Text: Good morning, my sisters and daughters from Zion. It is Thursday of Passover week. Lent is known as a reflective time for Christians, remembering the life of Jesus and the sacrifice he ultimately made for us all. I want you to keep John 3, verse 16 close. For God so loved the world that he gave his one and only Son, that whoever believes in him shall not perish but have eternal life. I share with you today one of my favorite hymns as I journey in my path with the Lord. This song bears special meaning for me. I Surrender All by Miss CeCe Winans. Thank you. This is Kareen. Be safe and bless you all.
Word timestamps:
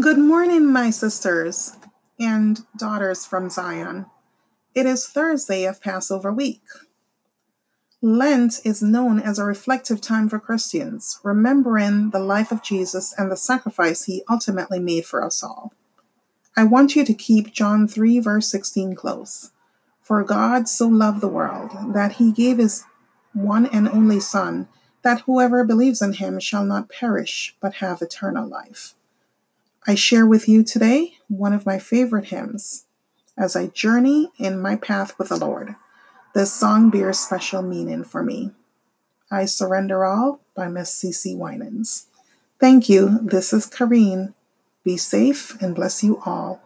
Good 0.00 0.18
morning, 0.18 0.70
my 0.70 0.90
sisters 0.90 1.76
and 2.20 2.64
daughters 2.76 3.26
from 3.26 3.50
Zion. 3.50 4.06
It 4.72 4.86
is 4.86 5.08
Thursday 5.08 5.64
of 5.64 5.82
Passover 5.82 6.32
week. 6.32 6.62
Lent 8.00 8.60
is 8.64 8.80
known 8.80 9.18
as 9.18 9.40
a 9.40 9.44
reflective 9.44 10.00
time 10.00 10.28
for 10.28 10.38
Christians, 10.38 11.18
remembering 11.24 12.10
the 12.10 12.20
life 12.20 12.52
of 12.52 12.62
Jesus 12.62 13.12
and 13.18 13.28
the 13.28 13.36
sacrifice 13.36 14.04
he 14.04 14.22
ultimately 14.30 14.78
made 14.78 15.04
for 15.04 15.24
us 15.24 15.42
all. 15.42 15.72
I 16.56 16.62
want 16.62 16.94
you 16.94 17.04
to 17.04 17.12
keep 17.12 17.52
John 17.52 17.88
3, 17.88 18.20
verse 18.20 18.46
16 18.46 18.94
close. 18.94 19.50
For 20.00 20.22
God 20.22 20.68
so 20.68 20.86
loved 20.86 21.20
the 21.20 21.26
world 21.26 21.72
that 21.92 22.12
he 22.12 22.30
gave 22.30 22.58
his 22.58 22.84
one 23.32 23.66
and 23.66 23.88
only 23.88 24.20
Son, 24.20 24.68
that 25.02 25.22
whoever 25.22 25.64
believes 25.64 26.00
in 26.00 26.12
him 26.12 26.38
shall 26.38 26.64
not 26.64 26.88
perish 26.88 27.56
but 27.60 27.74
have 27.74 28.00
eternal 28.00 28.46
life. 28.46 28.94
I 29.86 29.94
share 29.94 30.26
with 30.26 30.48
you 30.48 30.62
today 30.62 31.14
one 31.28 31.52
of 31.52 31.66
my 31.66 31.78
favorite 31.78 32.26
hymns 32.26 32.86
as 33.36 33.54
I 33.54 33.68
journey 33.68 34.30
in 34.38 34.60
my 34.60 34.76
path 34.76 35.18
with 35.18 35.28
the 35.28 35.36
Lord. 35.36 35.76
This 36.34 36.52
song 36.52 36.90
bears 36.90 37.18
special 37.18 37.62
meaning 37.62 38.04
for 38.04 38.22
me. 38.22 38.50
I 39.30 39.44
Surrender 39.44 40.04
All 40.04 40.40
by 40.54 40.68
Miss 40.68 40.90
CeCe 40.90 41.36
Winans. 41.36 42.06
Thank 42.58 42.88
you. 42.88 43.20
This 43.22 43.52
is 43.52 43.66
Kareen. 43.66 44.34
Be 44.84 44.96
safe 44.96 45.60
and 45.62 45.74
bless 45.74 46.02
you 46.02 46.20
all. 46.24 46.60